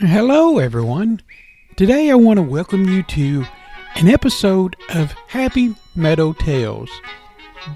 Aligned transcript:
Hello, 0.00 0.58
everyone. 0.58 1.20
Today 1.74 2.08
I 2.08 2.14
want 2.14 2.36
to 2.36 2.42
welcome 2.42 2.88
you 2.88 3.02
to 3.02 3.44
an 3.96 4.06
episode 4.06 4.76
of 4.94 5.10
Happy 5.26 5.74
Meadow 5.96 6.34
Tales 6.34 6.88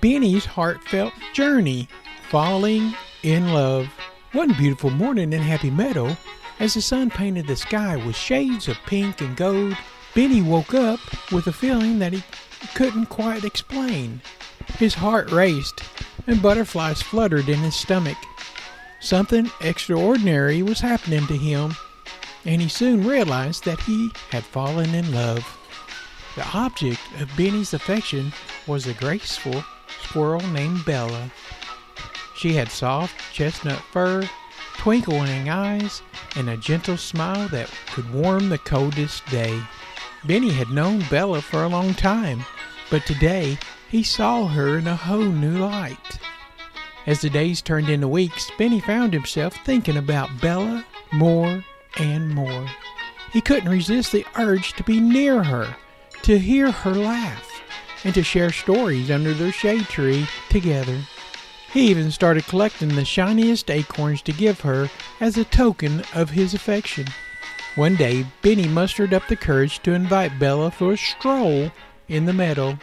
Benny's 0.01 0.45
heartfelt 0.45 1.12
journey, 1.32 1.88
falling 2.30 2.95
in 3.24 3.53
love. 3.53 3.88
One 4.30 4.53
beautiful 4.53 4.90
morning 4.90 5.32
in 5.32 5.43
Happy 5.43 5.69
Meadow, 5.69 6.16
as 6.61 6.74
the 6.74 6.80
sun 6.80 7.11
painted 7.11 7.48
the 7.48 7.57
sky 7.57 7.96
with 7.96 8.14
shades 8.14 8.68
of 8.68 8.79
pink 8.86 9.20
and 9.20 9.36
gold, 9.36 9.77
Benny 10.14 10.43
woke 10.43 10.75
up 10.75 11.00
with 11.32 11.48
a 11.48 11.52
feeling 11.52 11.98
that 11.98 12.12
he 12.12 12.23
couldn't 12.77 13.07
quite 13.07 13.43
explain. 13.43 14.20
His 14.79 14.95
heart 14.95 15.32
raced, 15.32 15.82
and 16.29 16.41
butterflies 16.41 17.02
fluttered 17.02 17.48
in 17.48 17.59
his 17.59 17.75
stomach. 17.75 18.18
Something 19.00 19.50
extraordinary 19.61 20.62
was 20.62 20.79
happening 20.79 21.27
to 21.27 21.36
him, 21.36 21.75
and 22.45 22.61
he 22.61 22.68
soon 22.68 23.06
realized 23.06 23.64
that 23.64 23.80
he 23.80 24.10
had 24.30 24.45
fallen 24.45 24.95
in 24.95 25.12
love. 25.12 25.46
The 26.34 26.46
object 26.55 27.00
of 27.20 27.37
Benny's 27.37 27.74
affection 27.74 28.33
was 28.66 28.87
a 28.87 28.95
graceful 28.95 29.64
squirrel 30.02 30.47
named 30.48 30.84
Bella. 30.84 31.30
She 32.36 32.55
had 32.55 32.70
soft 32.70 33.14
chestnut 33.33 33.80
fur, 33.92 34.28
twinkling 34.78 35.48
eyes, 35.48 36.02
and 36.36 36.48
a 36.48 36.56
gentle 36.56 36.97
smile 36.97 37.48
that 37.48 37.70
could 37.88 38.12
warm 38.12 38.48
the 38.48 38.59
coldest 38.59 39.24
day. 39.27 39.61
Benny 40.24 40.50
had 40.50 40.70
known 40.70 41.05
Bella 41.11 41.42
for 41.42 41.62
a 41.62 41.69
long 41.69 41.95
time, 41.95 42.45
but 42.91 43.05
today 43.05 43.59
he 43.91 44.02
saw 44.02 44.47
her 44.47 44.78
in 44.78 44.86
a 44.86 44.97
whole 44.97 45.20
new 45.20 45.59
light. 45.59 46.19
As 47.06 47.20
the 47.20 47.30
days 47.30 47.61
turned 47.61 47.88
into 47.88 48.09
weeks, 48.09 48.50
Benny 48.56 48.80
found 48.80 49.12
himself 49.12 49.55
thinking 49.64 49.97
about 49.97 50.41
Bella 50.41 50.84
more 51.12 51.62
and 51.98 52.30
more. 52.30 52.66
He 53.32 53.41
couldn't 53.41 53.70
resist 53.70 54.12
the 54.12 54.27
urge 54.37 54.74
to 54.74 54.84
be 54.84 55.00
near 55.00 55.42
her, 55.42 55.77
to 56.22 56.39
hear 56.39 56.70
her 56.70 56.92
laugh, 56.92 57.48
and 58.05 58.14
to 58.14 58.22
share 58.22 58.53
stories 58.53 59.11
under 59.11 59.33
their 59.33 59.53
shade 59.53 59.84
tree 59.84 60.27
together. 60.50 60.98
He 61.72 61.91
even 61.91 62.11
started 62.11 62.47
collecting 62.47 62.91
the 62.91 63.05
shiniest 63.05 63.70
acorns 63.70 64.20
to 64.22 64.33
give 64.33 64.61
her 64.61 64.91
as 65.20 65.39
a 65.39 65.44
token 65.44 66.02
of 66.14 66.30
his 66.30 66.52
affection. 66.52 67.06
One 67.75 67.97
day, 67.97 68.27
Benny 68.42 68.69
mustered 68.69 69.14
up 69.14 69.27
the 69.28 69.36
courage 69.36 69.83
to 69.84 69.95
invite 69.95 70.39
Bella 70.39 70.70
for 70.70 70.92
a 70.92 70.98
stroll 70.98 71.72
in 72.08 72.27
the 72.27 72.34
meadow. 72.34 72.78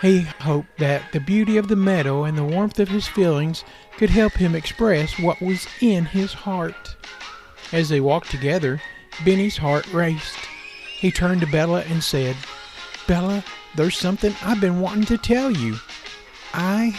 He 0.00 0.20
hoped 0.20 0.78
that 0.78 1.10
the 1.12 1.18
beauty 1.18 1.56
of 1.56 1.66
the 1.66 1.74
meadow 1.74 2.22
and 2.22 2.38
the 2.38 2.44
warmth 2.44 2.78
of 2.78 2.88
his 2.88 3.08
feelings 3.08 3.64
could 3.96 4.10
help 4.10 4.34
him 4.34 4.54
express 4.54 5.18
what 5.18 5.42
was 5.42 5.66
in 5.80 6.04
his 6.04 6.32
heart. 6.32 6.94
As 7.72 7.88
they 7.88 8.00
walked 8.00 8.30
together, 8.30 8.80
Benny's 9.24 9.56
heart 9.56 9.86
raced. 9.92 10.38
He 10.98 11.10
turned 11.10 11.40
to 11.40 11.46
Bella 11.46 11.82
and 11.88 12.02
said, 12.02 12.36
Bella, 13.06 13.44
there's 13.74 13.96
something 13.96 14.34
I've 14.42 14.60
been 14.60 14.80
wanting 14.80 15.04
to 15.06 15.18
tell 15.18 15.50
you. 15.50 15.76
I 16.52 16.98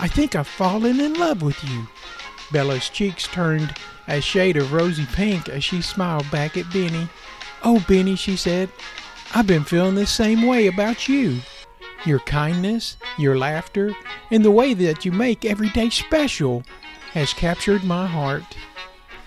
I 0.00 0.08
think 0.08 0.36
I've 0.36 0.46
fallen 0.46 1.00
in 1.00 1.14
love 1.14 1.42
with 1.42 1.62
you. 1.64 1.88
Bella's 2.52 2.88
cheeks 2.88 3.26
turned 3.26 3.74
a 4.06 4.20
shade 4.20 4.56
of 4.56 4.72
rosy 4.72 5.06
pink 5.06 5.48
as 5.48 5.64
she 5.64 5.82
smiled 5.82 6.30
back 6.30 6.56
at 6.56 6.72
Benny. 6.72 7.08
Oh, 7.62 7.84
Benny, 7.88 8.16
she 8.16 8.36
said, 8.36 8.70
I've 9.34 9.46
been 9.46 9.64
feeling 9.64 9.96
the 9.96 10.06
same 10.06 10.46
way 10.46 10.66
about 10.66 11.08
you. 11.08 11.40
Your 12.06 12.20
kindness, 12.20 12.96
your 13.18 13.36
laughter, 13.36 13.94
and 14.30 14.44
the 14.44 14.50
way 14.50 14.72
that 14.74 15.04
you 15.04 15.12
make 15.12 15.44
every 15.44 15.68
day 15.70 15.90
special 15.90 16.62
has 17.12 17.32
captured 17.34 17.84
my 17.84 18.06
heart. 18.06 18.56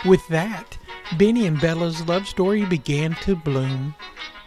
With 0.06 0.26
that, 0.30 0.78
Benny 1.18 1.46
and 1.46 1.60
Bella's 1.60 2.08
love 2.08 2.28
story 2.28 2.66
began 2.66 3.16
to 3.22 3.36
bloom. 3.36 3.96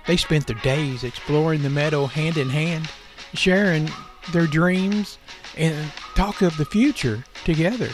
They 0.06 0.16
spent 0.16 0.46
their 0.46 0.56
days 0.56 1.04
exploring 1.04 1.62
the 1.62 1.70
meadow 1.70 2.06
hand 2.06 2.36
in 2.36 2.48
hand, 2.48 2.90
sharing 3.34 3.90
their 4.32 4.46
dreams 4.46 5.18
and 5.56 5.92
talk 6.14 6.42
of 6.42 6.56
the 6.56 6.64
future 6.64 7.24
together. 7.44 7.90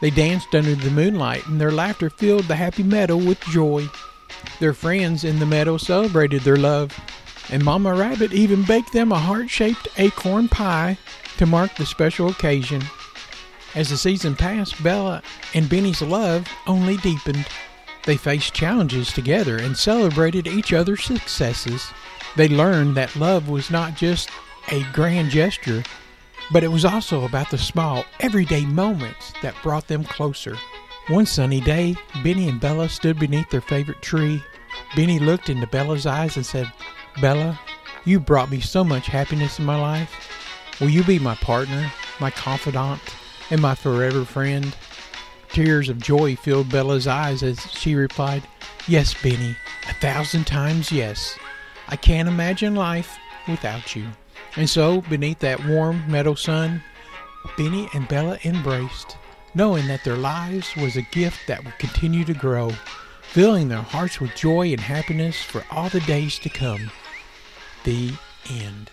They 0.00 0.10
danced 0.10 0.54
under 0.54 0.74
the 0.74 0.90
moonlight, 0.90 1.46
and 1.46 1.60
their 1.60 1.72
laughter 1.72 2.10
filled 2.10 2.44
the 2.44 2.56
happy 2.56 2.82
meadow 2.82 3.16
with 3.16 3.40
joy. 3.44 3.88
Their 4.60 4.74
friends 4.74 5.24
in 5.24 5.38
the 5.38 5.46
meadow 5.46 5.76
celebrated 5.76 6.42
their 6.42 6.56
love 6.56 6.92
and 7.50 7.64
Mama 7.64 7.94
Rabbit 7.94 8.32
even 8.32 8.64
baked 8.64 8.92
them 8.92 9.12
a 9.12 9.18
heart 9.18 9.50
shaped 9.50 9.88
acorn 9.98 10.48
pie 10.48 10.96
to 11.36 11.46
mark 11.46 11.74
the 11.76 11.86
special 11.86 12.28
occasion. 12.28 12.82
As 13.74 13.90
the 13.90 13.96
season 13.96 14.36
passed, 14.36 14.82
Bella 14.82 15.22
and 15.52 15.68
Benny's 15.68 16.00
love 16.00 16.48
only 16.66 16.96
deepened. 16.98 17.46
They 18.06 18.16
faced 18.16 18.54
challenges 18.54 19.12
together 19.12 19.56
and 19.56 19.76
celebrated 19.76 20.46
each 20.46 20.72
other's 20.72 21.04
successes. 21.04 21.90
They 22.36 22.48
learned 22.48 22.96
that 22.96 23.16
love 23.16 23.48
was 23.48 23.70
not 23.70 23.94
just 23.94 24.30
a 24.70 24.84
grand 24.92 25.30
gesture, 25.30 25.82
but 26.52 26.62
it 26.64 26.68
was 26.68 26.84
also 26.84 27.24
about 27.24 27.50
the 27.50 27.58
small, 27.58 28.04
everyday 28.20 28.66
moments 28.66 29.32
that 29.40 29.54
brought 29.62 29.88
them 29.88 30.04
closer. 30.04 30.56
One 31.08 31.26
sunny 31.26 31.60
day, 31.60 31.96
Benny 32.22 32.48
and 32.48 32.60
Bella 32.60 32.88
stood 32.88 33.18
beneath 33.18 33.48
their 33.50 33.60
favorite 33.60 34.02
tree. 34.02 34.42
Benny 34.96 35.18
looked 35.18 35.48
into 35.48 35.66
Bella's 35.66 36.06
eyes 36.06 36.36
and 36.36 36.44
said, 36.44 36.70
Bella, 37.20 37.58
you 38.04 38.20
brought 38.20 38.50
me 38.50 38.60
so 38.60 38.84
much 38.84 39.06
happiness 39.06 39.58
in 39.58 39.64
my 39.64 39.80
life. 39.80 40.12
Will 40.80 40.90
you 40.90 41.04
be 41.04 41.18
my 41.18 41.34
partner, 41.36 41.90
my 42.20 42.30
confidant, 42.30 43.00
and 43.50 43.62
my 43.62 43.74
forever 43.74 44.24
friend? 44.24 44.74
Tears 45.54 45.88
of 45.88 46.02
joy 46.02 46.34
filled 46.34 46.68
Bella's 46.68 47.06
eyes 47.06 47.44
as 47.44 47.60
she 47.70 47.94
replied, 47.94 48.42
Yes, 48.88 49.14
Benny, 49.22 49.54
a 49.88 49.94
thousand 49.94 50.48
times 50.48 50.90
yes. 50.90 51.38
I 51.86 51.94
can't 51.94 52.26
imagine 52.26 52.74
life 52.74 53.16
without 53.46 53.94
you. 53.94 54.08
And 54.56 54.68
so, 54.68 55.02
beneath 55.02 55.38
that 55.38 55.64
warm 55.64 56.02
meadow 56.10 56.34
sun, 56.34 56.82
Benny 57.56 57.88
and 57.94 58.08
Bella 58.08 58.36
embraced, 58.42 59.16
knowing 59.54 59.86
that 59.86 60.02
their 60.02 60.16
lives 60.16 60.74
was 60.74 60.96
a 60.96 61.02
gift 61.12 61.38
that 61.46 61.64
would 61.64 61.78
continue 61.78 62.24
to 62.24 62.34
grow, 62.34 62.70
filling 63.22 63.68
their 63.68 63.78
hearts 63.78 64.20
with 64.20 64.34
joy 64.34 64.72
and 64.72 64.80
happiness 64.80 65.40
for 65.40 65.64
all 65.70 65.88
the 65.88 66.00
days 66.00 66.36
to 66.40 66.48
come 66.48 66.90
the 67.84 68.12
end. 68.50 68.90